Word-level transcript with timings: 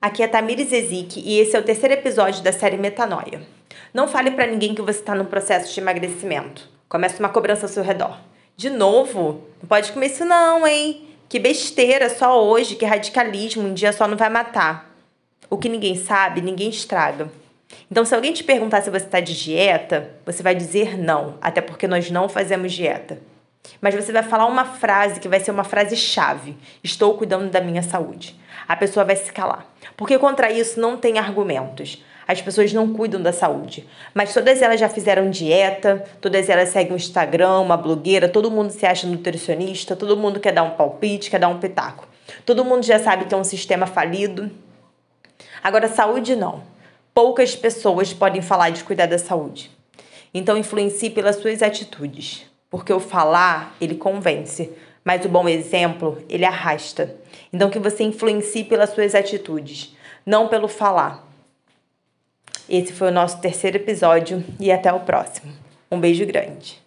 Aqui 0.00 0.22
é 0.22 0.28
Tamires 0.28 0.72
Ezik 0.72 1.20
e 1.26 1.40
esse 1.40 1.56
é 1.56 1.58
o 1.58 1.62
terceiro 1.64 1.92
episódio 1.92 2.40
da 2.40 2.52
série 2.52 2.76
Metanoia. 2.76 3.42
Não 3.92 4.06
fale 4.06 4.30
para 4.30 4.46
ninguém 4.46 4.72
que 4.72 4.80
você 4.80 5.00
está 5.00 5.12
no 5.12 5.24
processo 5.24 5.74
de 5.74 5.80
emagrecimento. 5.80 6.68
Começa 6.88 7.18
uma 7.18 7.28
cobrança 7.28 7.66
ao 7.66 7.68
seu 7.68 7.82
redor. 7.82 8.16
De 8.56 8.70
novo? 8.70 9.42
Não 9.60 9.68
pode 9.68 9.90
comer 9.90 10.06
isso 10.06 10.24
não, 10.24 10.64
hein? 10.64 11.08
Que 11.28 11.40
besteira, 11.40 12.08
só 12.08 12.40
hoje, 12.44 12.76
que 12.76 12.84
radicalismo, 12.84 13.66
um 13.66 13.74
dia 13.74 13.92
só 13.92 14.06
não 14.06 14.16
vai 14.16 14.30
matar. 14.30 14.88
O 15.50 15.58
que 15.58 15.68
ninguém 15.68 15.96
sabe, 15.96 16.42
ninguém 16.42 16.70
estraga. 16.70 17.28
Então, 17.90 18.04
se 18.04 18.14
alguém 18.14 18.32
te 18.32 18.44
perguntar 18.44 18.82
se 18.82 18.90
você 18.90 19.04
está 19.04 19.18
de 19.18 19.36
dieta, 19.36 20.14
você 20.24 20.44
vai 20.44 20.54
dizer 20.54 20.96
não, 20.96 21.34
até 21.40 21.60
porque 21.60 21.88
nós 21.88 22.08
não 22.08 22.28
fazemos 22.28 22.72
dieta. 22.72 23.18
Mas 23.80 23.94
você 23.94 24.12
vai 24.12 24.22
falar 24.22 24.46
uma 24.46 24.64
frase 24.64 25.20
que 25.20 25.28
vai 25.28 25.40
ser 25.40 25.50
uma 25.50 25.64
frase 25.64 25.96
chave: 25.96 26.56
Estou 26.82 27.14
cuidando 27.14 27.50
da 27.50 27.60
minha 27.60 27.82
saúde. 27.82 28.38
A 28.66 28.76
pessoa 28.76 29.04
vai 29.04 29.16
se 29.16 29.32
calar. 29.32 29.66
Porque 29.96 30.18
contra 30.18 30.50
isso 30.50 30.80
não 30.80 30.96
tem 30.96 31.18
argumentos. 31.18 32.02
As 32.26 32.42
pessoas 32.42 32.72
não 32.74 32.92
cuidam 32.92 33.22
da 33.22 33.32
saúde. 33.32 33.88
Mas 34.12 34.34
todas 34.34 34.60
elas 34.60 34.78
já 34.78 34.88
fizeram 34.88 35.30
dieta, 35.30 36.04
todas 36.20 36.48
elas 36.50 36.68
seguem 36.68 36.92
o 36.92 36.96
Instagram, 36.96 37.60
uma 37.60 37.76
blogueira, 37.76 38.28
todo 38.28 38.50
mundo 38.50 38.70
se 38.70 38.84
acha 38.84 39.06
nutricionista, 39.06 39.96
todo 39.96 40.16
mundo 40.16 40.38
quer 40.38 40.52
dar 40.52 40.62
um 40.62 40.72
palpite, 40.72 41.30
quer 41.30 41.40
dar 41.40 41.48
um 41.48 41.58
pitaco. 41.58 42.06
Todo 42.44 42.64
mundo 42.64 42.84
já 42.84 42.98
sabe 42.98 43.24
que 43.24 43.34
é 43.34 43.36
um 43.36 43.44
sistema 43.44 43.86
falido. 43.86 44.50
Agora, 45.62 45.88
saúde 45.88 46.36
não. 46.36 46.62
Poucas 47.14 47.56
pessoas 47.56 48.12
podem 48.12 48.42
falar 48.42 48.70
de 48.70 48.84
cuidar 48.84 49.06
da 49.06 49.18
saúde. 49.18 49.70
Então, 50.34 50.58
influencie 50.58 51.08
pelas 51.08 51.36
suas 51.36 51.62
atitudes 51.62 52.46
porque 52.70 52.92
o 52.92 53.00
falar, 53.00 53.74
ele 53.80 53.94
convence, 53.94 54.72
mas 55.04 55.24
o 55.24 55.28
bom 55.28 55.48
exemplo, 55.48 56.22
ele 56.28 56.44
arrasta. 56.44 57.16
Então 57.52 57.70
que 57.70 57.78
você 57.78 58.04
influencie 58.04 58.64
pelas 58.64 58.90
suas 58.90 59.14
atitudes, 59.14 59.96
não 60.24 60.48
pelo 60.48 60.68
falar. 60.68 61.26
Esse 62.68 62.92
foi 62.92 63.08
o 63.08 63.12
nosso 63.12 63.40
terceiro 63.40 63.78
episódio 63.78 64.44
e 64.60 64.70
até 64.70 64.92
o 64.92 65.00
próximo. 65.00 65.52
Um 65.90 65.98
beijo 65.98 66.26
grande. 66.26 66.82